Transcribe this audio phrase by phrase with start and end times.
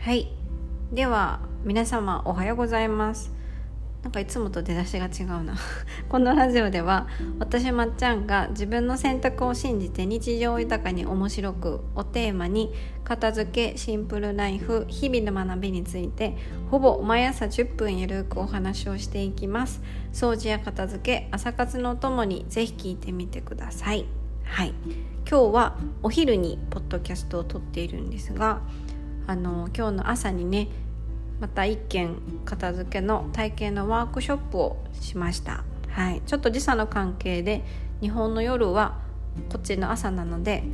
[0.00, 0.32] はい。
[0.92, 3.34] では皆様おはようございます。
[4.02, 5.54] なんかいつもと出だしが違うな。
[6.08, 7.06] このラジオでは
[7.38, 12.72] 私まっちゃんが自分の選択を信じて日常豊かに面白くをテーマに
[13.04, 16.34] 片付けシンプルライフ日々の学びについて
[16.70, 19.82] ほぼ毎朝10分ゆるくお話をしていきます。
[20.14, 24.06] 掃除や片付け朝活のお供にぜひ聞いてみてください。
[24.44, 24.72] はい。
[25.28, 28.62] 今日はお昼にポッドキャストを撮っているんですが
[29.30, 30.66] あの今日の朝にね
[31.38, 37.62] また一件片付けの体験のワークショップをしました、はい、ちょっと時差の関係で
[38.00, 38.98] 日本の夜は
[39.48, 40.64] こっちの朝なので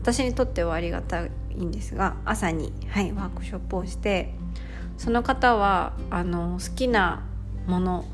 [0.00, 4.32] 私にとってはありがたいんですが朝に、はい、ワークショップをして
[4.96, 7.22] その方はあの好きな
[7.66, 8.06] もの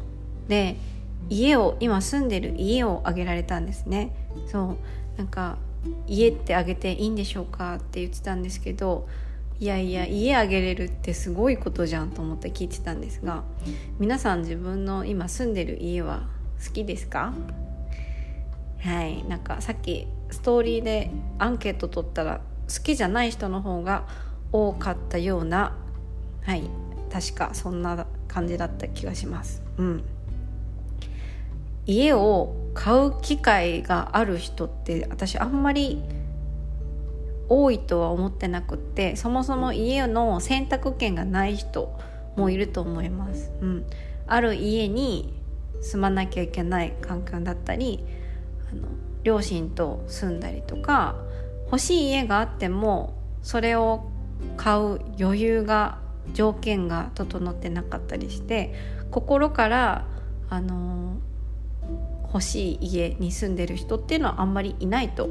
[0.48, 0.78] で
[1.30, 4.12] 家を今住んでる家をあげられたんですね。
[4.48, 4.76] そ
[5.16, 5.16] う。
[5.16, 5.58] なんか
[6.08, 9.06] 家ってあげていいんでしょうかって言ってたんですけど
[9.62, 13.44] いやいや家あげれるってすごいことじゃんと思って聞いてたんですが
[14.00, 16.24] 皆さん自分の今住んでる家は
[16.66, 17.32] 好きですか？
[18.80, 24.08] はいなんかさっきストーリーでアンケート取ったら好きじゃない人の方が
[24.50, 25.76] 多かったような
[26.42, 26.64] はい
[27.12, 29.62] 確かそんな感じだった気がします。
[29.78, 30.04] うん。
[31.86, 36.02] 家を買う機会がある人って私あんまり
[37.54, 41.94] 多いとは思ってなくってそもそも家の選択権がない人
[42.34, 43.52] もいると思います。
[43.60, 43.86] うん、
[44.26, 45.34] ある家に
[45.82, 48.04] 住まなきゃいけない環境だったり
[48.70, 48.88] あの
[49.22, 51.16] 両親と住んだりとか
[51.66, 54.04] 欲しい家があってもそれを
[54.56, 55.98] 買う余裕が
[56.32, 58.72] 条件が整ってなかったりして
[59.10, 60.06] 心から
[60.48, 61.16] あの
[62.32, 65.28] 欲しい家に住んでる人っていうのはあんまりいないと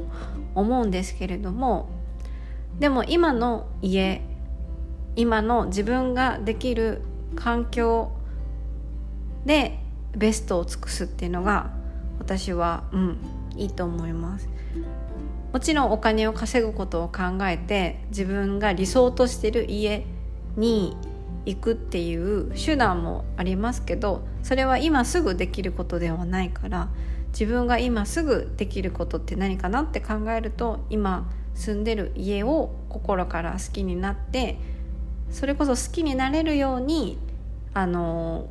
[0.54, 2.01] 思うんですけれども
[2.78, 4.22] でも今の家
[5.14, 7.02] 今の自分ができる
[7.36, 8.12] 環境
[9.44, 9.78] で
[10.16, 11.70] ベストを尽くすっていうのが
[12.18, 13.18] 私はうん
[13.56, 14.48] いいと思います。
[15.52, 20.06] もちろんお金を稼ぐことを考えて自分が理想としてる家
[20.56, 20.96] に
[21.44, 26.88] 行くっていう手段もありますけどそれは今すぐできることではないから
[27.32, 34.58] 自分が今すぐできることって何かなって考えると今住んでる家を心から好きになって
[35.30, 37.18] それこそ好きになれるように
[37.74, 38.48] あの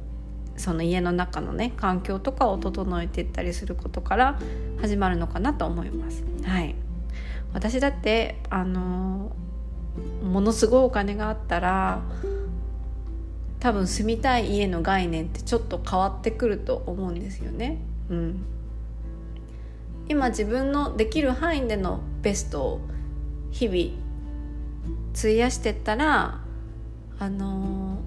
[0.57, 4.39] その家の中のね環境とかを整えていったりすることから
[4.79, 6.23] 始まるのかなと思います。
[6.43, 6.75] はい、
[7.53, 9.31] 私だってあの
[10.23, 12.01] ものすごいお金があったら
[13.59, 17.77] 多分住みたい家の概念ってちょっと変わってくると思うんですよね。
[18.09, 18.43] うん、
[20.11, 22.81] 今自分のできる範囲でのベストを
[23.49, 23.97] 日々
[25.17, 26.41] 費やしてったら
[27.17, 27.97] あの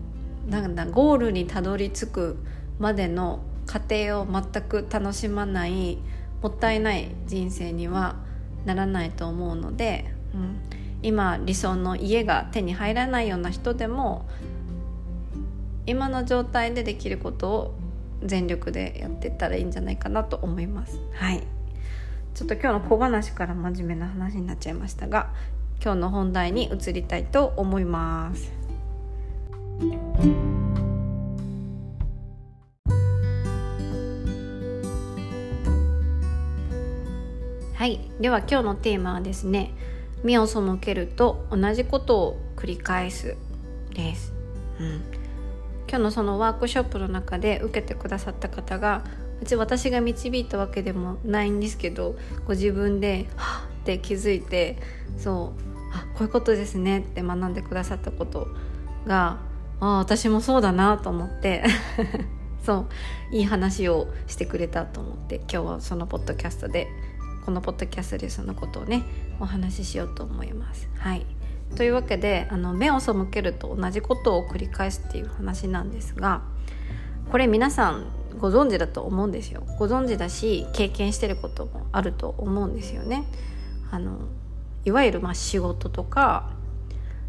[0.47, 2.37] なんだゴールにたどり着く
[2.79, 5.97] までの過程を全く楽しまない
[6.43, 8.17] もったいない人生には
[8.67, 10.05] ならないと思うので、
[10.35, 10.61] うん、
[11.01, 14.29] 今理想の家が手に入らないような人でも
[15.87, 17.75] 今の状態でできることを
[18.23, 21.01] 全力でやっていったらいいんじゃないかなと思います。
[21.15, 21.54] はい
[22.35, 25.31] ちょっと今日の小話から真面目な話になっちゃいましたが
[25.81, 28.53] 今日の本題に移りたいと思います。
[37.75, 38.01] はい。
[38.19, 39.73] では今日のテーマはですね
[40.25, 43.37] 目を背けると同じことを繰り返す
[43.93, 44.33] です、
[44.81, 45.03] うん、
[45.87, 49.05] 今日のそのワークショップの中で受けてくださった方が
[49.43, 54.79] うち私が導いたわけでもないんですけどご自分ではっって気づいて
[55.19, 55.61] そう
[55.95, 58.49] あこういうことですねって学んでくださったこと
[59.07, 59.39] が
[59.81, 61.63] あ私もそうだなと思って
[62.65, 62.87] そ
[63.31, 66.89] ういい話をしてくれたと思って今日はそのポッドキャストで
[67.45, 69.03] このポッドキャストでそのことをね
[69.39, 70.89] お話ししようと思います。
[70.97, 71.27] はい
[71.77, 76.43] というわけであの目を背けると同じことを繰り返すっていう話なんですが
[77.31, 78.07] これ皆さん
[78.39, 79.63] ご存知だと思うんですよ。
[79.79, 83.25] ご存知だし経験してることもあると思うんですよね。
[83.91, 84.19] あの
[84.85, 86.51] いわゆるまあ仕事とか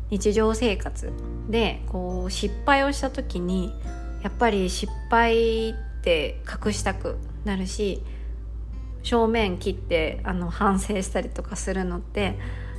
[0.10, 1.12] 日常生活
[1.50, 3.74] でこう失敗をした時に
[4.24, 8.02] やっぱり失敗って隠したくなるし
[9.04, 12.38] 正面切ってあの反省したりとかするのって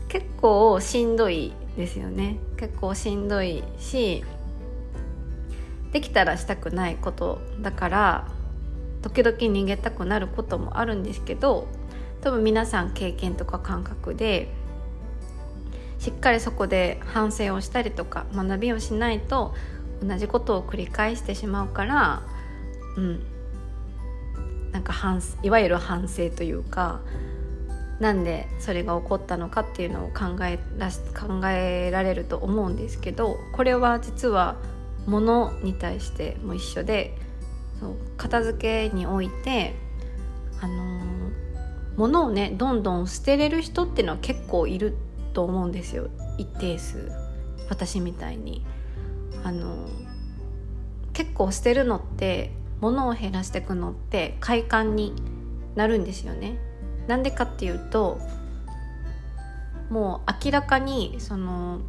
[0.08, 2.38] 結構しんどいですよね。
[2.56, 4.24] 結構しんどいし
[5.96, 8.28] できたらしたくないことだから
[9.00, 11.68] 時々逃げたくなることもあるんですけど
[12.20, 14.48] 多分皆さん経験とか感覚で
[15.98, 19.54] しっかりそこで反省をしたりとか学びをしないと
[20.02, 22.22] 同じことを繰り返してしまうから
[22.98, 23.22] うん
[24.72, 27.00] なんか反いわゆる反省というか
[28.00, 34.56] なんでそれが起こったのかっていうのを考えら考えられると思うんですけどこれは実は
[35.06, 37.16] 物に対しても一緒で
[37.80, 39.74] そう片付けにおいて
[40.60, 41.32] あのー、
[41.96, 44.96] 物をねどんどん捨てれる人っていうのは結構いる
[45.32, 46.08] と思うんですよ
[46.38, 47.10] 一定数
[47.68, 48.64] 私みたいに。
[49.44, 49.88] あのー、
[51.12, 55.14] 結構捨てるのって物を減らしていくのって快感に
[55.76, 56.58] なるんですよね。
[57.06, 58.18] なんでかっていうと
[59.90, 61.80] もう明らかにその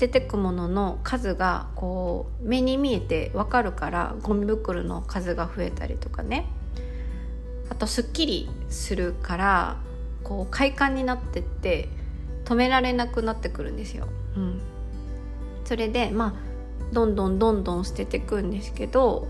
[0.00, 6.48] 捨てくものの数がこう目に見えてわかるからゴミ袋の数が増えたりとかね
[7.68, 9.76] あとすっきりするから
[10.24, 11.90] こう快感になってって
[12.46, 14.08] 止められなくなってくるんですよ。
[14.36, 14.60] うん、
[15.66, 19.28] それでまあどんどんどんどん捨ててくんですけど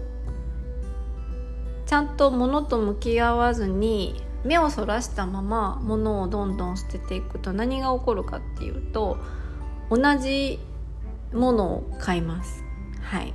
[1.87, 9.19] ちゃんと物と向き合わずに目をそらしたまま物をどんどん捨てていくと何が起こるかっていうと
[9.91, 10.59] 同じ
[11.33, 12.65] ものを買います。
[13.03, 13.35] はい。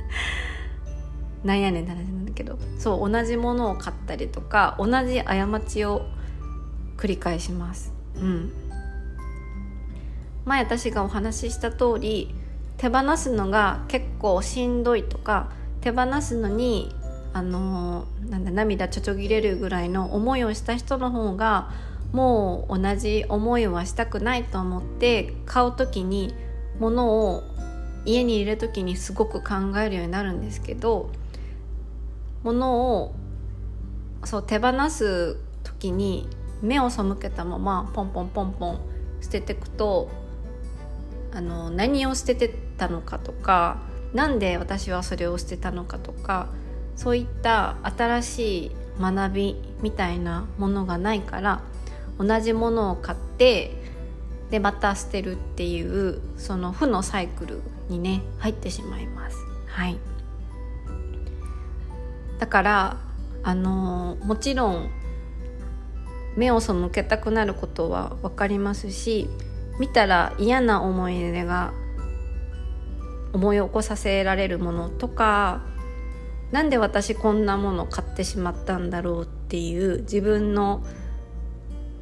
[1.44, 2.58] なんやねんって話なんだけど。
[2.78, 6.06] そう同じものを買ったりとか同じ過ちを
[6.96, 7.92] 繰り返します。
[8.16, 8.52] うん。
[10.44, 12.34] 前私がお話しした通り
[12.76, 16.94] 手放すのが結構しんどいとか手放すのに
[17.32, 21.70] あのなんだ涙ちょちょぎれるぐらいの思いをした人の方が
[22.12, 26.34] もう同じ思いはしたくないと思って買う時に
[26.78, 27.42] 物を
[28.04, 31.10] 家に入れる時にすごく考えるようになるんですけど
[32.42, 33.14] 物を
[34.24, 36.28] そう手放す時に
[36.62, 38.80] 目を背けたままポンポンポンポン
[39.20, 40.10] 捨ててくと
[41.32, 43.78] あの何を捨ててたのかとか
[44.12, 46.48] 何で私はそれを捨てたのかとか
[46.96, 48.70] そういった新しい
[49.00, 51.62] 学びみたいなものがないから
[52.20, 53.72] 同じものを買って
[54.50, 59.38] でまた捨てるっていうその負のサイクルにね入ってしまいます。
[59.66, 59.98] はい
[62.38, 62.96] だから
[63.42, 64.90] あのもちろん
[66.36, 69.28] 目を背けたくなることは分かりますし
[69.78, 71.72] 見たら嫌な思い出が
[73.32, 75.62] 思い起こさせられるものとか
[76.50, 80.84] なんで私こんなもの買ってしまったんだろうっていう自分の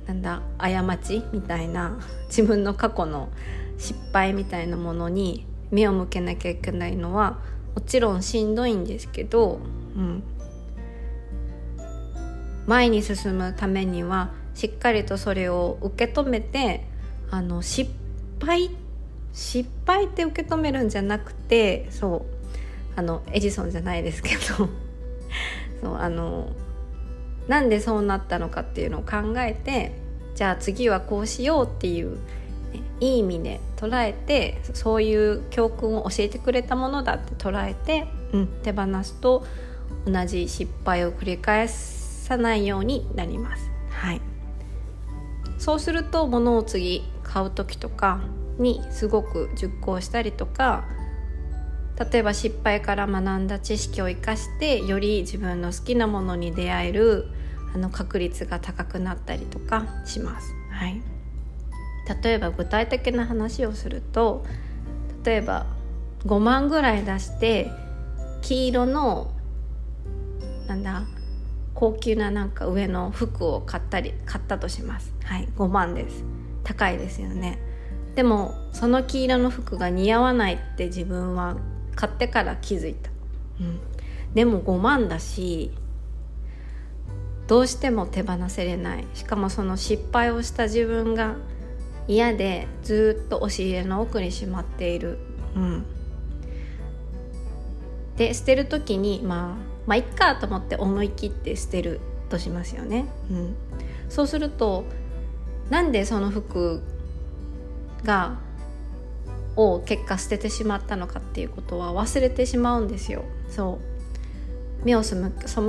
[0.08, 1.96] なんだ過ちみたいな
[2.26, 3.28] 自分の過去の
[3.76, 7.38] 失敗みたいなものに目を向けなきゃいけないのは
[7.76, 9.60] もちろんしんどいんですけど、
[9.96, 10.24] うん、
[12.66, 16.88] 前に進むためにはしっかりとそれを受け止めて
[17.30, 17.88] あの失
[18.44, 18.70] 敗
[19.32, 22.38] 失敗って受け止めるんじゃなくてそう。
[22.98, 24.68] あのエジソンじゃないですけど。
[25.80, 26.50] そうあの
[27.48, 29.92] なんでそうなったのかっていうのを考えて
[30.34, 32.18] じゃあ次はこうしようっていう、ね、
[33.00, 39.44] いい意味で捉えてそういう教訓を教えてくれたものだって捉えて、うん、手放すと
[40.06, 43.70] 同じ失敗を繰り返さないようになります。
[43.90, 44.20] はい、
[45.58, 48.20] そうすると物を次買う時とか
[48.58, 50.84] にすごく熟考したりとか
[52.12, 57.28] 例えば失敗から学んだ知識を生かしてより自分の好きなものに出会える
[57.74, 60.54] あの確率が高くなったりとかします。
[60.70, 61.02] はい、
[62.22, 64.44] 例えば具体的な話をすると
[65.24, 65.66] 例えば
[66.24, 67.70] 5万ぐらい出して
[68.42, 69.30] 黄色の
[70.66, 71.02] なんだ
[71.74, 75.14] 高級ななんか上の服を買ったり買ったとします。
[75.24, 75.48] はい。
[75.56, 76.24] 5万です。
[76.64, 77.58] 高いですよね。
[78.14, 81.56] でもその黄色の服が似合わないって自分は
[81.94, 83.10] 買ってから気づいた、
[83.60, 83.80] うん、
[84.34, 85.70] でも5万だし
[87.48, 89.06] どうしても手放せれない。
[89.14, 91.34] しかもその失敗をした自分が
[92.08, 95.18] 嫌でずっと押し入れの奥にしまっている、
[95.54, 95.84] うん、
[98.16, 102.00] で捨てる時にまあまあいっかと思って思い切って捨てる
[102.30, 103.54] としますよね、うん、
[104.08, 104.84] そうすると
[105.68, 106.82] なんでその服
[108.04, 108.38] が
[109.54, 113.24] を結果捨ててしまったのかっていうことは忘れてしまうんですよ。
[113.50, 113.87] そう
[114.84, 115.16] 目を背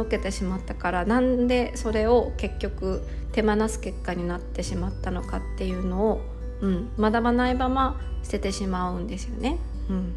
[0.09, 3.01] けてしまったからなんでそれを結局
[3.31, 6.21] 手放す結果になってしまったのかっていうのを、
[6.61, 9.57] うん、学ばないまま捨ててしまうんですよね。
[9.89, 10.13] うん、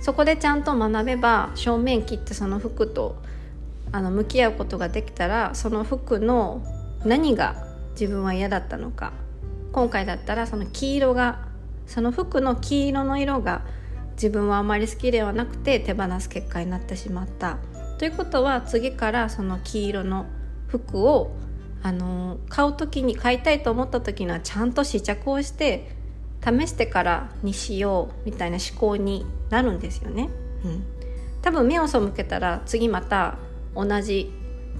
[0.00, 3.16] そこでちゃんと学べば正面切ってその服と
[3.92, 6.62] あの向き合うことができたらその服の
[7.04, 9.12] 何が自分は嫌だったのか
[9.72, 11.46] 今回だったらその黄色が
[11.86, 13.62] その服の黄色の色が
[14.16, 17.58] 自分はあまり好きではなくて手放す結果になってしまった
[17.98, 20.26] ということは次からその黄色の
[20.68, 21.36] 服を
[21.82, 25.94] あの買う時に買いたいと思った時にはちゃんと試着をして
[26.42, 30.28] 試してからにしようみたいな思考になるんですよね。
[30.64, 30.84] うん、
[31.42, 33.38] 多分目を背けたら次また
[33.74, 34.32] 同じ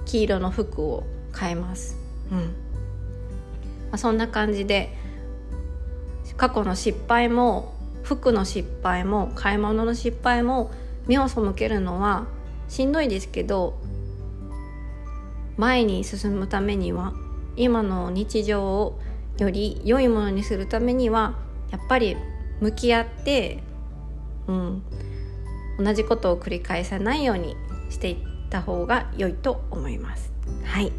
[0.05, 1.97] 黄色の服を買えます。
[2.31, 2.45] うんま
[3.93, 4.97] あ、そんな感じで
[6.37, 7.75] 過去の失敗も
[8.07, 10.71] 服の失敗も買い物の失敗も
[11.09, 12.27] 目を背けるのは
[12.69, 13.79] しんどいですけど
[15.57, 17.15] 前に進むためには
[17.57, 19.01] 今の日常を
[19.39, 21.35] より良いものにするためには
[21.73, 22.17] やっぱり
[22.61, 23.63] 向き合って、
[24.47, 24.83] うん、
[25.79, 27.57] 同じことを繰り返さないように
[27.91, 28.17] していっ
[28.51, 30.33] た方が良いと思います。
[30.65, 30.93] はい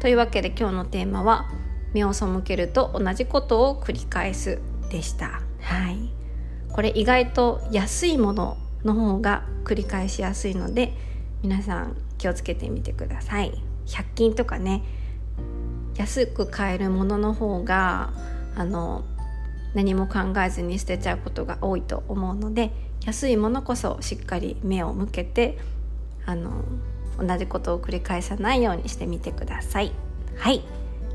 [0.00, 1.50] というわけで今日のテーマは
[1.92, 5.42] 「目を背けると同じことを繰り返す」でした。
[5.60, 6.21] はい
[6.72, 10.92] これ意外と安いものの方が繰り返しやすいので
[11.42, 13.52] 皆さん気をつけてみてください
[13.86, 14.82] 100均とかね
[15.96, 18.12] 安く買えるものの方が
[18.56, 19.04] あの
[19.74, 22.70] 何も考えずに捨てちゃうことが多いと思うので
[23.04, 25.58] 安いものこそしっかり目を向けて
[26.24, 26.64] あの
[27.18, 29.92] 同じことを繰り返さないようにしてみてください。
[30.36, 30.62] はい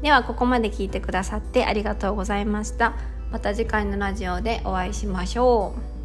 [0.02, 2.94] ではここまで聞いてくださってありがとうございました。
[3.31, 5.97] また次回のラジオでお会いしましょう。